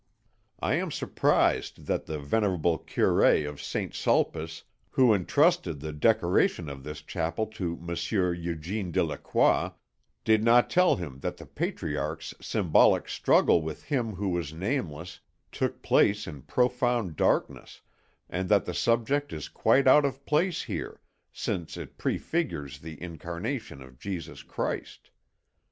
[0.59, 3.93] I am surprised that the Venerable Curé of St.
[3.93, 9.73] Sulpice, who entrusted the decoration of this chapel to Monsieur Eugène Delacroix,
[10.23, 15.19] did not tell him that the patriarch's symbolic struggle with Him who was nameless
[15.51, 17.81] took place in profound darkness,
[18.27, 20.99] and that the subject is quite out of place here,
[21.31, 25.11] since it prefigures the Incarnation of Jesus Christ.